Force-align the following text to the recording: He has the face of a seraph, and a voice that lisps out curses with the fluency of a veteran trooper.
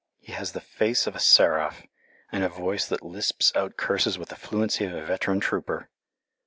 He 0.17 0.31
has 0.31 0.53
the 0.53 0.61
face 0.61 1.05
of 1.05 1.15
a 1.15 1.19
seraph, 1.19 1.83
and 2.31 2.43
a 2.43 2.49
voice 2.49 2.87
that 2.87 3.05
lisps 3.05 3.55
out 3.55 3.77
curses 3.77 4.17
with 4.17 4.29
the 4.29 4.35
fluency 4.35 4.83
of 4.85 4.95
a 4.95 5.05
veteran 5.05 5.39
trooper. 5.39 5.91